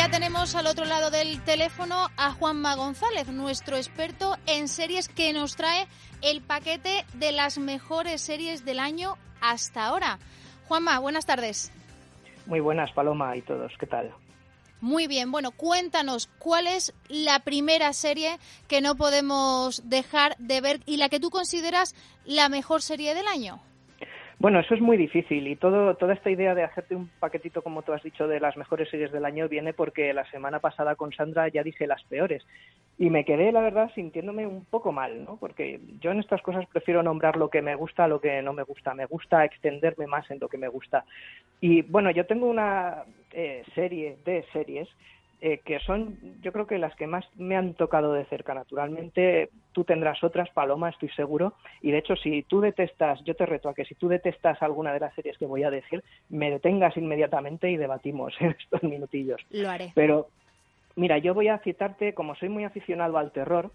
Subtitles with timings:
[0.00, 5.34] ya tenemos al otro lado del teléfono a Juanma González, nuestro experto en series que
[5.34, 5.86] nos trae
[6.22, 10.18] el paquete de las mejores series del año hasta ahora.
[10.68, 11.70] Juanma, buenas tardes.
[12.46, 13.74] Muy buenas, Paloma y todos.
[13.78, 14.10] ¿Qué tal?
[14.80, 20.80] Muy bien, bueno, cuéntanos cuál es la primera serie que no podemos dejar de ver
[20.86, 21.94] y la que tú consideras
[22.24, 23.60] la mejor serie del año.
[24.40, 27.82] Bueno, eso es muy difícil y todo, toda esta idea de hacerte un paquetito, como
[27.82, 31.12] tú has dicho, de las mejores series del año viene porque la semana pasada con
[31.12, 32.42] Sandra ya dije las peores
[32.96, 35.36] y me quedé, la verdad, sintiéndome un poco mal, ¿no?
[35.36, 38.62] Porque yo en estas cosas prefiero nombrar lo que me gusta lo que no me
[38.62, 38.94] gusta.
[38.94, 41.04] Me gusta extenderme más en lo que me gusta.
[41.60, 44.88] Y bueno, yo tengo una eh, serie de series
[45.40, 48.54] eh, que son yo creo que las que más me han tocado de cerca.
[48.54, 51.54] Naturalmente tú tendrás otras, Paloma, estoy seguro.
[51.80, 54.92] Y de hecho, si tú detestas, yo te reto a que si tú detestas alguna
[54.92, 59.40] de las series que voy a decir, me detengas inmediatamente y debatimos en estos minutillos.
[59.50, 59.92] Lo haré.
[59.94, 60.28] Pero
[60.96, 63.70] mira, yo voy a citarte, como soy muy aficionado al terror,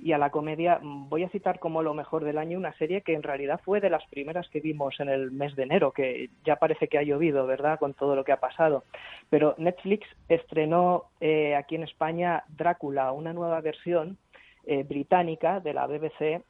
[0.00, 3.14] y a la comedia voy a citar como lo mejor del año una serie que
[3.14, 6.56] en realidad fue de las primeras que vimos en el mes de enero, que ya
[6.56, 8.84] parece que ha llovido, ¿verdad?, con todo lo que ha pasado.
[9.30, 14.18] Pero Netflix estrenó eh, aquí en España Drácula, una nueva versión
[14.66, 16.42] eh, británica de la BBC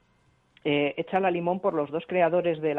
[0.69, 2.75] eh, echa la limón por los dos creadores de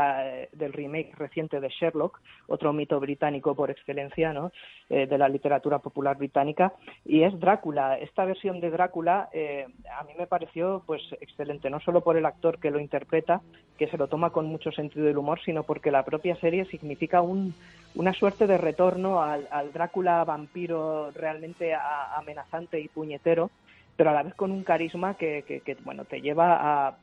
[0.52, 4.52] del remake reciente de Sherlock, otro mito británico por excelencia ¿no?
[4.90, 6.74] Eh, de la literatura popular británica,
[7.06, 7.98] y es Drácula.
[7.98, 12.26] Esta versión de Drácula eh, a mí me pareció pues excelente, no solo por el
[12.26, 13.40] actor que lo interpreta,
[13.78, 17.22] que se lo toma con mucho sentido del humor, sino porque la propia serie significa
[17.22, 17.56] un,
[17.96, 23.50] una suerte de retorno al, Drácula vampiro realmente amenazante y puñetero,
[23.96, 26.98] pero a la vez con un carisma que, que bueno, te lleva a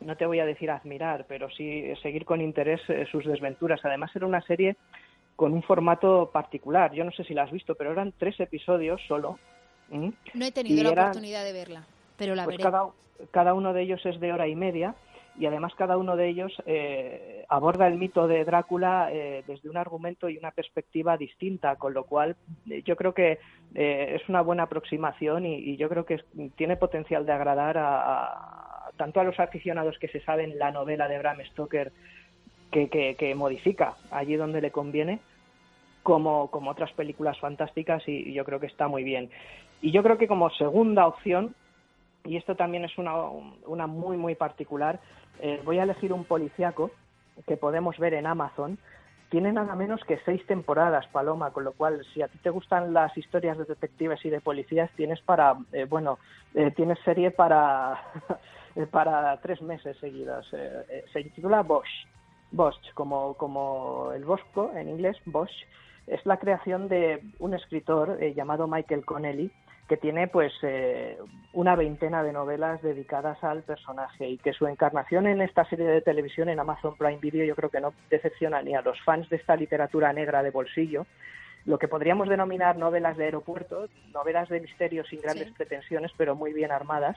[0.00, 3.80] no te voy a decir admirar, pero sí seguir con interés eh, sus desventuras.
[3.84, 4.76] Además era una serie
[5.36, 6.92] con un formato particular.
[6.92, 9.38] Yo no sé si la has visto, pero eran tres episodios solo.
[9.90, 11.84] No he tenido la oportunidad de verla,
[12.16, 12.70] pero la pues veré.
[13.32, 14.94] Cada, uno de ellos es de hora y media
[15.36, 19.76] y además cada uno de ellos eh, aborda el mito de Drácula eh, desde un
[19.76, 22.36] argumento y una perspectiva distinta, con lo cual
[22.84, 23.38] yo creo que
[23.74, 26.22] es una buena aproximación y, yo creo que
[26.56, 28.67] tiene potencial de agradar a
[28.98, 31.90] tanto a los aficionados que se saben la novela de Bram Stoker
[32.70, 35.20] que, modifica allí donde le conviene,
[36.02, 39.30] como, como otras películas fantásticas y, yo creo que está muy bien.
[39.80, 41.54] Y yo creo que como segunda opción,
[42.24, 43.14] y esto también es una,
[43.66, 45.00] una muy, muy particular,
[45.40, 46.90] eh, voy a elegir un policiaco
[47.46, 48.78] que podemos ver en Amazon,
[49.28, 52.92] tiene nada menos que seis temporadas, Paloma, con lo cual, si a ti te gustan
[52.94, 56.18] las historias de detectives y de policías, tienes para, eh, bueno,
[56.54, 58.00] eh, tienes serie para,
[58.90, 60.48] para tres meses seguidos.
[60.52, 61.88] Eh, se titula Bosch.
[62.50, 65.52] Bosch, como, como el bosco en inglés, Bosch,
[66.10, 69.50] es la creación de un escritor llamado Michael Connelly,
[69.88, 71.18] que tiene pues eh,
[71.54, 76.02] una veintena de novelas dedicadas al personaje y que su encarnación en esta serie de
[76.02, 79.36] televisión en Amazon Prime Video yo creo que no decepciona ni a los fans de
[79.36, 81.06] esta literatura negra de bolsillo,
[81.64, 86.52] lo que podríamos denominar novelas de aeropuerto, novelas de misterio sin grandes pretensiones pero muy
[86.52, 87.16] bien armadas.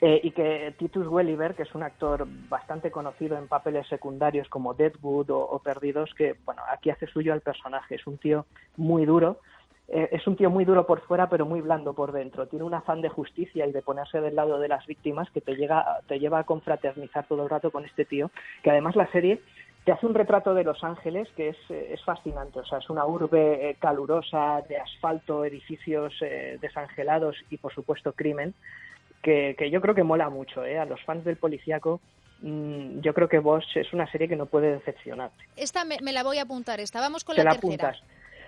[0.00, 4.74] Eh, y que Titus Welliver, que es un actor bastante conocido en papeles secundarios como
[4.74, 7.94] Deadwood o, Perdidos, que bueno, aquí hace suyo al personaje.
[7.94, 8.44] Es un tío
[8.76, 9.38] muy duro,
[9.86, 12.48] eh, es un tío muy duro por fuera, pero muy blando por dentro.
[12.48, 15.54] Tiene un afán de justicia y de ponerse del lado de las víctimas que te,
[15.54, 18.30] llega, te lleva a confraternizar todo el rato con este tío,
[18.62, 19.40] que además la serie
[19.84, 22.58] te hace un retrato de Los Ángeles que es, eh, es fascinante.
[22.58, 26.14] O sea, es una urbe eh, calurosa, de asfalto, edificios
[26.60, 28.54] desangelados y, por supuesto, crimen,
[29.24, 30.64] que, que, yo creo que mola mucho.
[30.64, 30.78] ¿eh?
[30.78, 32.00] A los fans del policíaco
[32.42, 35.42] mm, yo creo que Bosch es una serie que no puede decepcionarte.
[35.56, 37.58] Esta me, la voy a apuntar, estábamos con la, tercera.
[37.58, 38.02] Apuntas.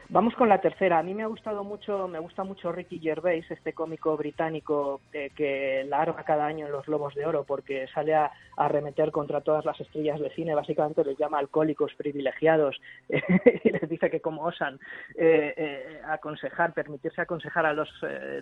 [0.08, 0.98] Vamos con la tercera.
[0.98, 5.30] A mí me ha gustado mucho, me gusta mucho Ricky Gervais, este cómico británico eh,
[5.34, 9.64] que la cada año en los Lobos de Oro porque sale a, arremeter contra todas
[9.64, 10.54] las estrellas de cine.
[10.54, 14.78] Básicamente les llama alcohólicos privilegiados y les dice que como osan
[15.16, 17.88] eh, eh, aconsejar, permitirse aconsejar a los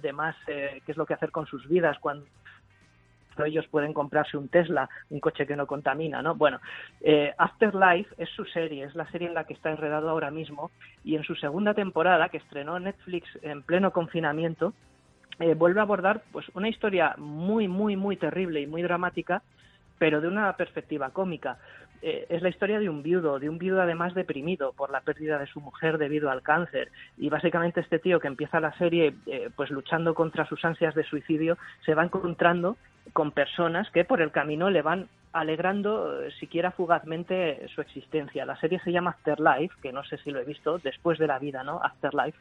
[0.03, 2.27] demás qué es lo que hacer con sus vidas cuando
[3.43, 6.35] ellos pueden comprarse un Tesla, un coche que no contamina, ¿no?
[6.35, 6.61] Bueno,
[7.01, 10.71] eh, Afterlife es su serie, es la serie en la que está enredado ahora mismo
[11.03, 14.73] y en su segunda temporada, que estrenó Netflix en pleno confinamiento,
[15.41, 19.43] eh, vuelve a abordar pues una historia muy, muy, muy terrible y muy dramática,
[19.99, 21.59] pero de una perspectiva cómica.
[22.03, 25.39] Eh, es la historia de un viudo, de un viudo además deprimido por la pérdida
[25.39, 26.91] de su mujer debido al cáncer.
[27.17, 29.15] Y básicamente este tío que empieza la serie
[29.57, 32.77] pues luchando contra sus ansias de suicidio se va encontrando
[33.13, 38.47] con personas que por el camino le van alegrando eh, siquiera fugazmente su existencia.
[38.47, 41.39] La serie se llama Afterlife, que no sé si lo he visto, después de la
[41.39, 41.83] vida, ¿no?
[41.83, 42.39] Afterlife.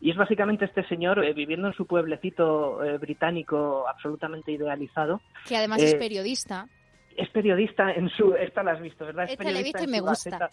[0.00, 5.20] Y es básicamente este señor eh, viviendo en su pueblecito eh, británico absolutamente idealizado.
[5.46, 6.66] Que además es periodista.
[7.16, 8.34] Es periodista en su...
[8.34, 9.26] Esta la has visto, ¿verdad?
[9.30, 10.50] Esta la he visto y me gusta.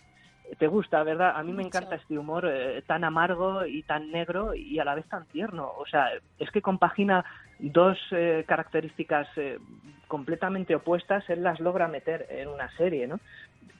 [0.57, 1.33] Te gusta, ¿verdad?
[1.35, 2.49] A mí me encanta este humor
[2.87, 5.71] tan amargo y tan negro y a la vez tan tierno.
[5.77, 6.09] O sea,
[6.39, 7.23] es que compagina
[7.59, 9.59] dos eh, características eh,
[10.07, 13.19] completamente opuestas, él las logra meter en una serie, ¿no?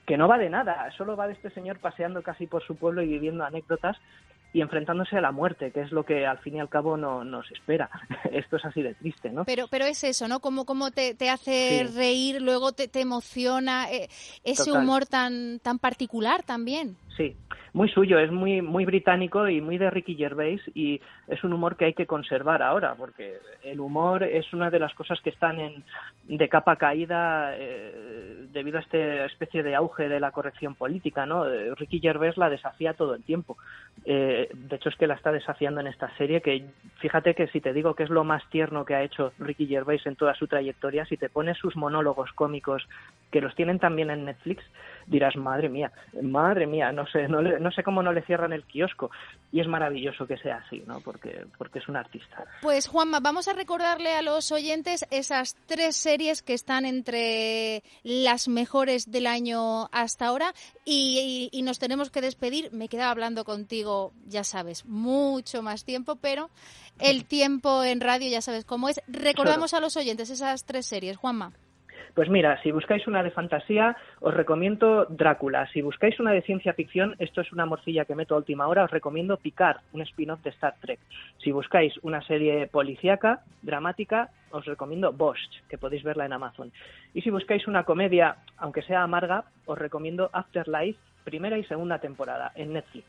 [0.06, 3.01] Que no va de nada, solo va de este señor paseando casi por su pueblo
[3.01, 3.98] y viviendo anécdotas
[4.51, 7.24] y enfrentándose a la muerte, que es lo que al fin y al cabo no
[7.24, 7.90] nos espera.
[8.31, 9.46] Esto es así de triste, ¿no?
[9.46, 10.40] Pero, pero es eso, ¿no?
[10.40, 14.10] Como, como te, te hace reír, luego te, te emociona, eh,
[14.44, 16.98] ese humor tan, tan particular también.
[17.19, 17.36] Sí,
[17.74, 21.75] muy suyo, es muy, muy británico y muy de Ricky Gervais y es un humor
[21.75, 25.60] que hay que conservar ahora, porque el humor es una de las cosas que están
[25.60, 25.83] en,
[26.30, 31.45] de capa caída eh, debido a esta especie de auge de la corrección política, ¿no?
[31.45, 33.57] Eh, Ricky Gervais la desafía todo el tiempo.
[34.06, 36.68] Eh, de hecho, es que la está desafiando en esta serie, que
[37.00, 40.06] fíjate que si te digo que es lo más tierno que ha hecho Ricky Gervais
[40.06, 42.88] en toda su trayectoria, si te pones sus monólogos cómicos,
[43.31, 44.64] que los tienen también en Netflix,
[45.06, 45.92] dirás, madre mía,
[46.22, 49.12] madre mía, no sé, no, no sé cómo no le cierran el kiosco.
[49.52, 51.02] Y es maravilloso que sea así, ¿no?
[51.02, 52.46] Porque, porque es un artista.
[52.62, 58.48] Pues Juanma, vamos a recordarle a los oyentes esas tres series que están entre las
[58.48, 60.54] mejores del año hasta ahora
[60.86, 62.72] y, y nos tenemos que despedir.
[62.72, 66.50] Me quedaba hablando contigo, ya sabes, mucho más tiempo, pero
[67.00, 69.02] el tiempo en radio ya sabes cómo es.
[69.08, 71.54] Recordamos a los oyentes esas tres series, Juanma.
[72.19, 75.69] Pues mira, si buscáis una de fantasía, os recomiendo Drácula.
[75.71, 78.83] Si buscáis una de ciencia ficción, esto es una morcilla que meto a última hora,
[78.83, 81.00] os recomiendo Picard, un spin-off de Star Trek.
[81.42, 85.39] Si buscáis una serie policíaca, dramática, os recomiendo Bosch,
[85.69, 86.74] que podéis verla en Amazon.
[87.13, 92.51] Y si buscáis una comedia, aunque sea amarga, os recomiendo Afterlife, primera y segunda temporada,
[92.54, 93.06] en Netflix.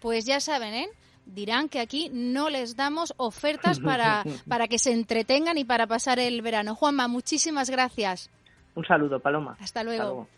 [0.00, 0.86] Pues ya saben, ¿eh?
[1.26, 6.20] dirán que aquí no les damos ofertas para, para que se entretengan y para pasar
[6.20, 6.76] el verano.
[6.76, 8.30] Juanma, muchísimas gracias.
[8.74, 9.56] Un saludo, Paloma.
[9.60, 10.28] Hasta luego.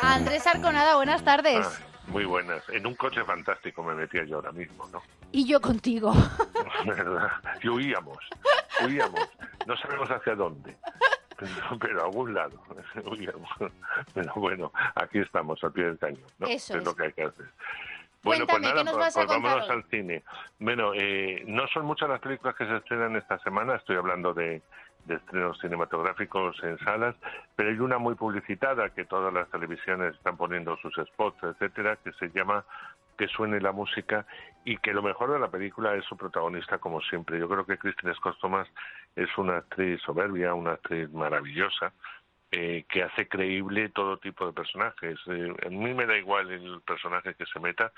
[0.00, 1.85] Andrés Arconada, buenas tardes.
[2.16, 2.66] Muy buenas.
[2.70, 5.02] En un coche fantástico me metía yo ahora mismo, ¿no?
[5.32, 6.14] Y yo contigo.
[6.86, 7.30] ¿Verdad?
[7.62, 8.16] Y huíamos,
[8.82, 9.28] huíamos.
[9.66, 10.74] No sabemos hacia dónde.
[11.78, 12.58] Pero, a algún lado.
[13.04, 13.50] Huíamos.
[14.14, 16.46] Pero bueno, aquí estamos, al pie del cañón, ¿no?
[16.46, 17.44] Eso es, lo que hay que hacer.
[18.22, 20.24] Bueno, pues nada, pues, pues vámonos al cine.
[20.58, 24.62] Bueno, eh, no son muchas las películas que se estrenan esta semana, estoy hablando de,
[25.06, 27.14] de estrenos cinematográficos en salas,
[27.54, 32.12] pero hay una muy publicitada que todas las televisiones están poniendo sus spots, etcétera, que
[32.14, 32.64] se llama
[33.16, 34.26] Que suene la música
[34.64, 37.38] y que lo mejor de la película es su protagonista como siempre.
[37.38, 38.68] Yo creo que Kristen Scott Thomas
[39.14, 41.92] es una actriz soberbia, una actriz maravillosa
[42.58, 45.18] eh, que hace creíble todo tipo de personajes.
[45.26, 47.92] Eh, a mí me da igual el personaje que se meta,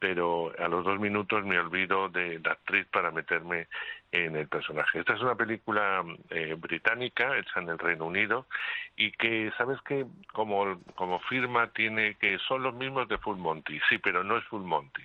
[0.00, 3.68] pero a los dos minutos me olvido de la actriz para meterme
[4.10, 4.98] en el personaje.
[4.98, 8.48] Esta es una película eh, británica hecha en el Reino Unido
[8.96, 13.78] y que, ¿sabes que Como, como firma tiene que son los mismos de Full Monty,
[13.88, 15.04] sí, pero no es Full Monty.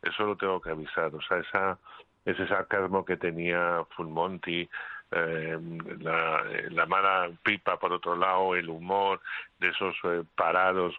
[0.00, 1.12] Eso lo tengo que avisar.
[1.12, 1.78] O sea, esa,
[2.24, 4.68] ese sarcasmo que tenía Full Monty,
[5.10, 5.58] eh,
[6.00, 9.20] la, la, mala pipa por otro lado, el humor
[9.60, 10.94] de esos eh, parados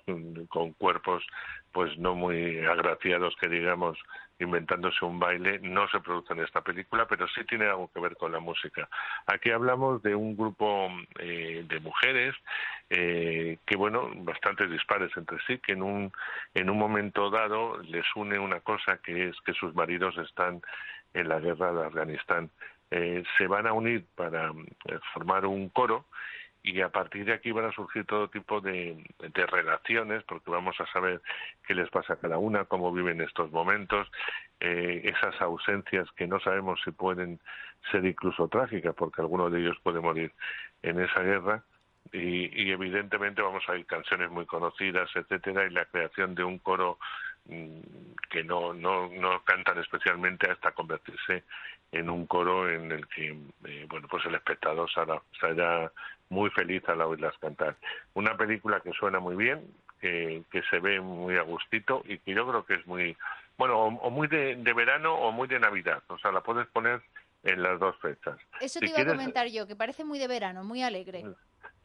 [0.50, 1.26] con, cuerpos
[1.72, 3.98] pues no muy agraciados que digamos
[4.40, 8.16] inventándose un baile no se produce en esta película pero sí tiene algo que ver
[8.16, 8.88] con la música.
[9.28, 12.36] Aquí hablamos de un grupo eh, de mujeres
[12.90, 16.12] eh, que bueno bastante dispares entre sí que en un
[16.54, 20.62] en un momento dado les une una cosa que es que sus maridos están
[21.14, 22.50] en la guerra de Afganistán
[22.98, 24.52] eh, se van a unir para
[24.86, 26.06] eh, formar un coro
[26.64, 29.04] y a partir de aquí van a surgir todo tipo de,
[29.52, 31.22] relaciones porque vamos a saber
[31.68, 34.10] qué les pasa a cada una, cómo viven estos momentos,
[34.62, 37.42] eh, esas ausencias que no sabemos si pueden
[37.92, 40.32] ser incluso trágicas porque alguno de ellos puede morir
[40.82, 41.66] en esa guerra.
[42.14, 46.60] Y, y evidentemente vamos a ver canciones muy conocidas, etcétera, y la creación de un
[46.60, 46.98] coro
[47.48, 51.44] que no, no, no cantan especialmente hasta convertirse
[51.92, 55.92] en un coro en el que eh, bueno pues el espectador será
[56.30, 57.75] muy feliz al oírlas cantar
[58.16, 59.62] una película que suena muy bien
[60.02, 63.16] que, que se ve muy a gustito y que yo creo que es muy
[63.58, 66.04] bueno, o, muy de, verano o muy de Navidad.
[66.08, 67.02] O sea, la puedes poner
[67.44, 68.38] en las dos fechas.
[68.60, 71.24] Eso te iba a comentar yo, que parece muy de verano, muy alegre.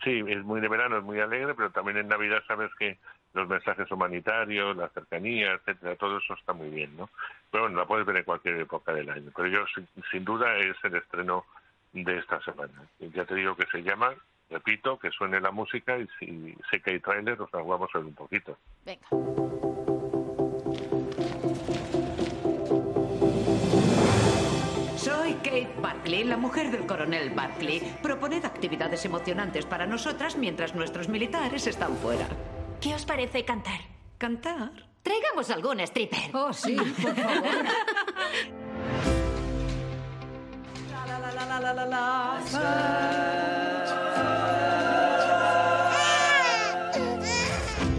[0.03, 2.99] Sí, es muy de verano, es muy alegre, pero también en Navidad sabes que
[3.33, 7.09] los mensajes humanitarios, la cercanía, etcétera, todo eso está muy bien, ¿no?
[7.51, 9.31] Pero bueno, la puedes ver en cualquier época del año.
[9.35, 9.65] Pero yo,
[10.11, 11.45] sin, duda, es el estreno
[11.93, 12.73] de esta semana.
[12.99, 14.15] ya te digo que se llama,
[14.49, 17.99] repito, que suene la música y si sé que hay tráiler, os la vamos a
[17.99, 18.57] ver un poquito.
[18.85, 19.07] Venga.
[24.97, 27.81] Soy Kate Barkley, la mujer del coronel Barkley.
[28.03, 32.29] Proponed actividades emocionantes para nosotras mientras nuestros militares están fuera.
[32.81, 33.81] ¿Qué os parece cantar?
[34.17, 34.73] ¿Cantar?
[35.03, 36.35] Traigamos algún stripper.
[36.35, 37.49] Oh, sí, por favor.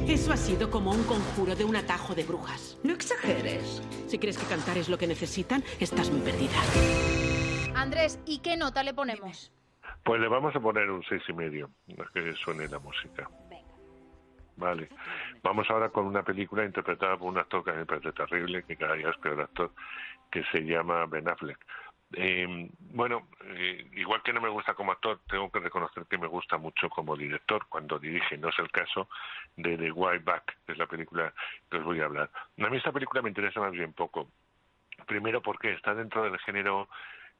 [0.08, 2.78] Eso ha sido como un conjuro de un atajo de brujas.
[2.84, 3.82] No exageres.
[4.08, 6.60] Si crees que cantar es lo que necesitan, estás muy perdida.
[7.76, 9.52] Andrés, ¿y qué nota le ponemos?
[10.04, 11.70] Pues le vamos a poner un seis y medio,
[12.14, 13.30] que suene la música.
[14.62, 14.90] Vale.
[15.42, 18.94] Vamos ahora con una película interpretada por un actor que me parece terrible, que cada
[18.94, 19.72] día es peor actor,
[20.30, 21.58] que se llama Ben Affleck.
[22.14, 26.28] Eh, bueno, eh, igual que no me gusta como actor, tengo que reconocer que me
[26.28, 28.38] gusta mucho como director cuando dirige.
[28.38, 29.10] No es el caso
[29.56, 31.34] de The White Back, que es la película
[31.72, 32.30] que os voy a hablar.
[32.60, 34.30] A mí esta película me interesa más bien poco.
[35.08, 36.88] Primero porque está dentro del género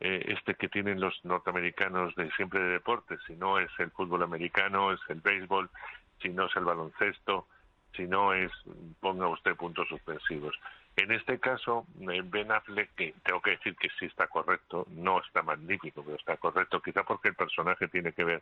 [0.04, 4.24] eh, este que tienen los norteamericanos de siempre de deportes, si no es el fútbol
[4.24, 5.70] americano, es el béisbol,
[6.22, 7.48] si no es el baloncesto,
[7.96, 8.52] si no es,
[9.00, 10.56] ponga usted puntos suspensivos.
[10.96, 15.20] En este caso, eh, Ben Affleck, que tengo que decir que sí está correcto, no
[15.22, 18.42] está magnífico, pero está correcto, quizá porque el personaje tiene que ver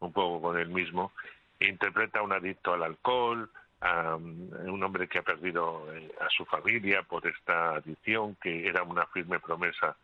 [0.00, 1.12] un poco con él mismo,
[1.60, 3.48] interpreta a un adicto al alcohol,
[3.80, 8.66] a mm, un hombre que ha perdido eh, a su familia por esta adicción, que
[8.66, 9.96] era una firme promesa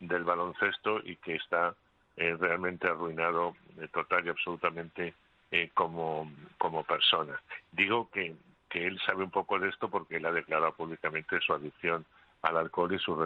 [0.00, 1.74] del baloncesto y que está
[2.16, 3.54] eh, realmente arruinado
[3.92, 5.14] total y absolutamente
[5.50, 7.40] eh, como, como persona.
[7.72, 8.34] Digo que,
[8.68, 12.04] que él sabe un poco de esto porque él ha declarado públicamente su adicción
[12.42, 13.16] al alcohol y sus,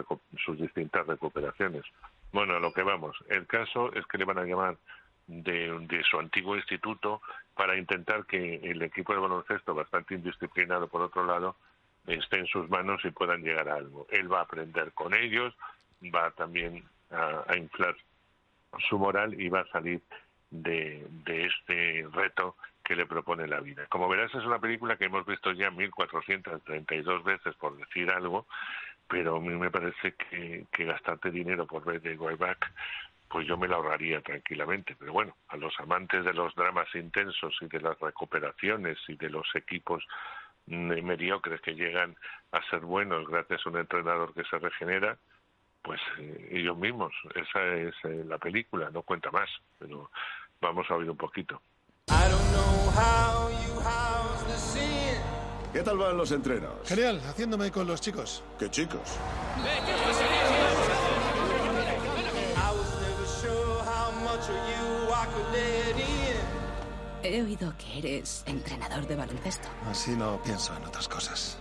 [0.43, 1.83] sus distintas recuperaciones.
[2.31, 3.17] Bueno, a lo que vamos.
[3.27, 4.77] El caso es que le van a llamar
[5.27, 7.21] de, de, su antiguo instituto
[7.55, 11.55] para intentar que el equipo de baloncesto, bastante indisciplinado por otro lado,
[12.07, 14.07] esté en sus manos y puedan llegar a algo.
[14.09, 15.53] Él va a aprender con ellos,
[16.13, 17.95] va también a, a inflar
[18.89, 20.01] su moral y va a salir
[20.51, 23.87] de, este reto que le propone la vida.
[23.87, 28.45] Como verás, es una película que hemos visto ya 1432 veces, por decir algo,
[29.07, 32.37] pero a mí me parece que, que gastarte dinero por ver de Way
[33.31, 34.95] pues yo me la ahorraría tranquilamente.
[34.99, 39.29] Pero bueno, a los amantes de los dramas intensos y de las recuperaciones y de
[39.29, 40.05] los equipos
[40.65, 42.15] mm, mediocres que llegan
[42.51, 45.17] a ser buenos gracias a un entrenador que se regenera,
[45.81, 47.13] pues eh, ellos mismos.
[47.35, 50.11] Esa es eh, la película, no cuenta más, pero
[50.61, 51.61] vamos a oír un poquito.
[55.73, 56.73] ¿Qué tal van los entrenos?
[56.85, 58.43] Genial, haciéndome con los chicos.
[58.59, 59.17] ¿Qué chicos?
[67.23, 69.67] He oído que eres entrenador de baloncesto.
[69.89, 71.57] Así no pienso en otras cosas.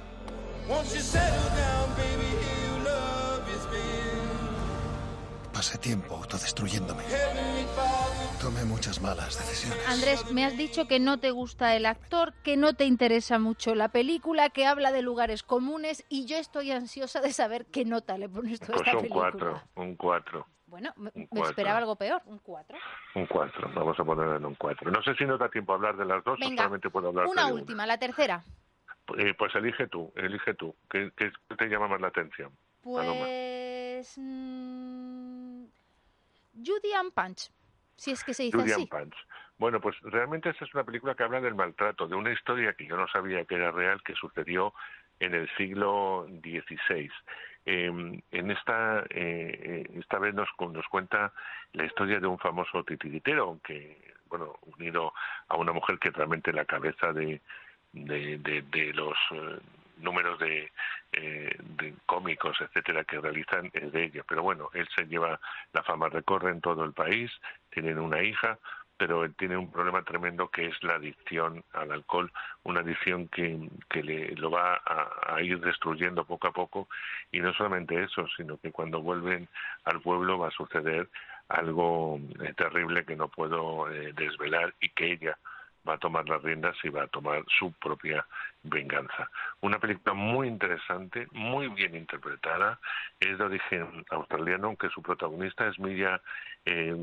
[5.60, 7.02] Pasé tiempo autodestruyéndome.
[8.40, 9.86] Tomé muchas malas decisiones.
[9.86, 13.74] Andrés, me has dicho que no te gusta el actor, que no te interesa mucho
[13.74, 18.16] la película, que habla de lugares comunes y yo estoy ansiosa de saber qué nota
[18.16, 19.30] le pones tú a pues esta un película.
[19.32, 20.46] Cuatro, un 4.
[20.64, 21.12] Bueno, me,
[21.42, 22.78] esperaba algo peor, un 4.
[23.16, 24.90] Un 4, vamos a ponerlo en un 4.
[24.90, 27.26] No sé si nos da tiempo a hablar de las dos o solamente puedo hablar
[27.26, 28.42] una de última, la tercera.
[29.18, 30.74] Eh, pues elige tú, elige tú.
[30.88, 32.50] ¿Qué, qué te llama más la atención?
[32.80, 34.16] Pues...
[36.64, 37.50] Judy and Punch,
[37.96, 38.80] si es que se dice Judy así.
[38.82, 39.14] and Punch.
[39.58, 42.86] Bueno, pues realmente esa es una película que habla del maltrato, de una historia que
[42.86, 44.72] yo no sabía que era real, que sucedió
[45.18, 47.10] en el siglo XVI.
[47.66, 51.32] Eh, en esta eh, esta vez nos, nos cuenta
[51.74, 55.12] la historia de un famoso titiritero, aunque bueno unido
[55.48, 57.42] a una mujer que realmente la cabeza de
[57.92, 59.58] de, de, de los eh,
[60.00, 60.70] números de,
[61.12, 61.56] eh,
[62.06, 64.24] cómicos, etcétera, que realizan es de ella.
[64.28, 65.40] Pero bueno, él se lleva
[65.72, 67.30] la fama, recorre en todo el país,
[67.70, 68.58] tienen una hija,
[68.96, 72.30] pero él tiene un problema tremendo que es la adicción al alcohol,
[72.64, 76.86] una adicción que, que le, lo va a, a, ir destruyendo poco a poco
[77.32, 79.48] y no solamente eso, sino que cuando vuelven
[79.84, 81.08] al pueblo va a suceder
[81.48, 85.38] algo eh, terrible que no puedo eh, desvelar y que ella
[85.88, 88.26] va a tomar las riendas y va a tomar su propia
[88.62, 89.30] venganza.
[89.60, 92.78] Una película muy interesante, muy bien interpretada,
[93.18, 96.20] es de origen australiano, aunque su protagonista es Milla
[96.64, 96.94] eh,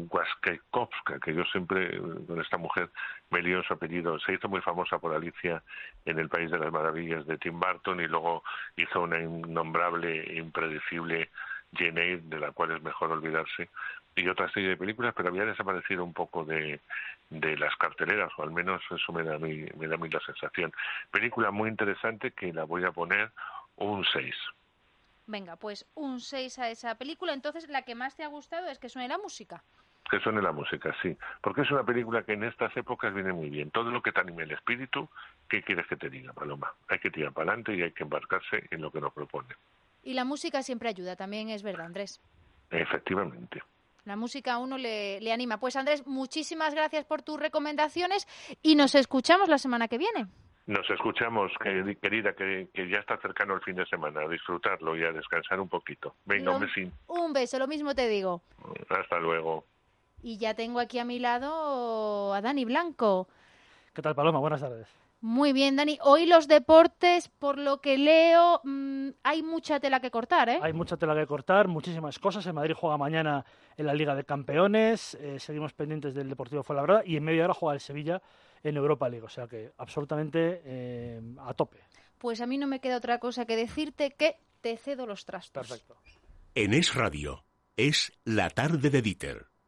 [1.22, 2.90] que yo siempre con esta mujer
[3.32, 4.20] me lío su apellido.
[4.20, 5.64] Se hizo muy famosa por Alicia
[6.06, 8.44] en el País de las Maravillas de Tim Burton y luego
[8.76, 11.30] hizo una innombrable, impredecible
[11.74, 13.70] Jane de la cual es mejor olvidarse,
[14.22, 16.80] y otra serie de películas, pero había desaparecido un poco de,
[17.30, 20.10] de las carteleras, o al menos eso me da, a mí, me da a mí
[20.10, 20.74] la sensación.
[21.12, 23.32] Película muy interesante que la voy a poner
[23.78, 24.36] un 6.
[25.28, 27.34] Venga, pues un 6 a esa película.
[27.34, 29.62] Entonces, la que más te ha gustado es que suene la música.
[30.10, 31.18] Que suene la música, sí.
[31.42, 33.72] Porque es una película que en estas épocas viene muy bien.
[33.72, 35.10] Todo lo que te anime el espíritu,
[35.50, 36.74] ¿qué quieres que te diga, Paloma?
[36.88, 39.54] Hay que tirar para adelante y hay que embarcarse en lo que nos propone.
[40.04, 42.22] Y la música siempre ayuda, también es verdad, Andrés.
[42.70, 43.62] Efectivamente.
[44.08, 45.60] La música a uno le, anima.
[45.60, 48.26] Pues Andrés, muchísimas gracias por tus recomendaciones
[48.64, 50.28] y nos escuchamos la semana que viene.
[50.66, 55.12] Nos escuchamos, querida, que, ya está cercano el fin de semana, a disfrutarlo y a
[55.12, 56.16] descansar un poquito.
[56.24, 56.94] Venga, un besín.
[57.08, 58.42] Un beso, lo mismo te digo.
[58.88, 59.66] Hasta luego.
[60.24, 63.28] Y ya tengo aquí a mi lado a Dani Blanco.
[63.94, 64.40] ¿Qué tal, Paloma?
[64.40, 64.88] Buenas tardes.
[65.20, 65.98] Muy bien, Dani.
[66.04, 70.60] Hoy los deportes, por lo que leo, mm, hay mucha tela que cortar, ¿eh?
[70.62, 72.46] Hay mucha tela que cortar, muchísimas cosas.
[72.46, 73.44] El Madrid juega mañana
[73.78, 77.56] en la Liga de Campeones, eh, seguimos pendientes del Deportivo Fuenlabrada y en media hora
[77.56, 78.22] juega el Sevilla
[78.64, 81.80] en Europa League, o sea que absolutamente eh, a tope.
[82.20, 85.68] Pues a mí no me queda otra cosa que decirte que te cedo los trastos.
[85.68, 85.98] Perfecto.
[86.54, 87.46] En Es Radio,
[87.76, 89.48] es la tarde de Dieter.